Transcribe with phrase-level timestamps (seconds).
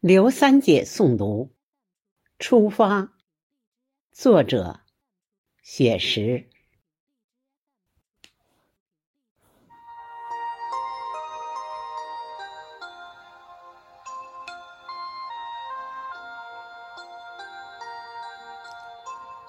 [0.00, 1.50] 刘三姐诵读
[2.38, 3.00] 《出发》，
[4.10, 4.80] 作者
[5.60, 6.48] 雪石。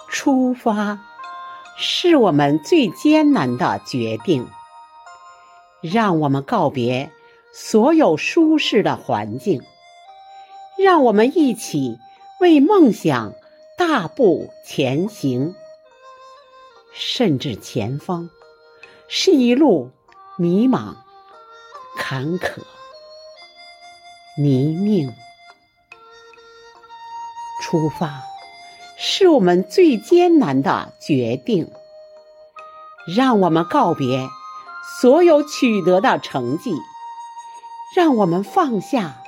[0.10, 1.00] 出发
[1.78, 4.46] 是我们最艰难的决定，
[5.82, 7.10] 让我们告别
[7.54, 9.64] 所有舒适的环境。
[10.84, 12.00] 让我们一起
[12.40, 13.36] 为梦想
[13.78, 15.54] 大步前行，
[16.92, 18.32] 甚至前方
[19.08, 19.92] 是一路
[20.40, 20.96] 迷茫、
[21.96, 22.62] 坎坷、
[24.40, 25.14] 泥泞。
[27.62, 28.24] 出发
[28.98, 31.72] 是我们最艰难的决定，
[33.16, 34.28] 让我们告别
[35.00, 36.74] 所有取得的成绩，
[37.96, 39.21] 让我们放下。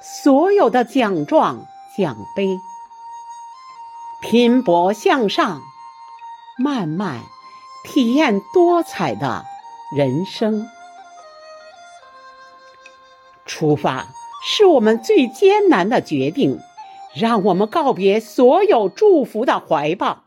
[0.00, 1.66] 所有的奖状、
[1.96, 2.58] 奖杯，
[4.20, 5.60] 拼搏向上，
[6.56, 7.22] 慢慢
[7.84, 9.44] 体验多彩的
[9.96, 10.68] 人生。
[13.44, 14.06] 出发
[14.44, 16.60] 是我们最艰难的决定，
[17.14, 20.24] 让我们告别所有祝福的怀抱，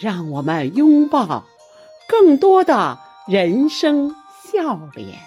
[0.00, 1.44] 让我们拥抱
[2.08, 2.98] 更多的
[3.28, 4.14] 人生
[4.44, 5.18] 笑脸，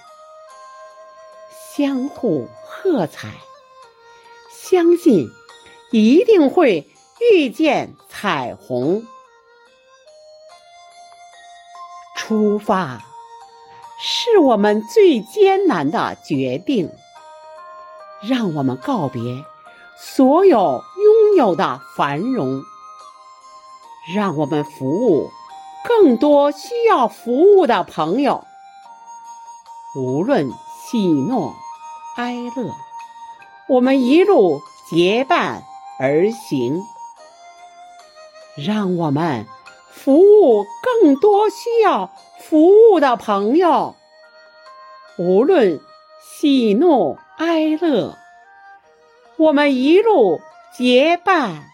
[1.76, 2.48] 相互。
[2.86, 3.30] 喝彩，
[4.52, 5.32] 相信
[5.92, 6.88] 一定会
[7.20, 9.08] 遇见彩虹。
[12.16, 13.02] 出发
[14.00, 16.92] 是我们最艰难的决定，
[18.22, 19.44] 让我们告别
[19.98, 22.62] 所有拥有的繁荣，
[24.16, 25.32] 让我们服务
[25.84, 28.46] 更多需要服务的朋友，
[29.96, 30.52] 无论
[30.88, 31.52] 喜怒。
[32.16, 32.74] 哀乐，
[33.68, 35.64] 我们一路结伴
[36.00, 36.82] 而行，
[38.56, 39.46] 让我们
[39.92, 40.66] 服务
[41.02, 42.10] 更多需要
[42.40, 43.96] 服务的朋友。
[45.18, 45.82] 无论
[46.22, 48.18] 喜怒哀乐，
[49.36, 50.40] 我们一路
[50.74, 51.66] 结伴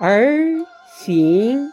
[0.00, 0.66] 而
[0.98, 1.72] 行。